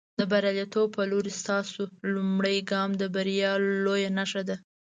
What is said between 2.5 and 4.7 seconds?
ګام د بریا لویه نښه ده.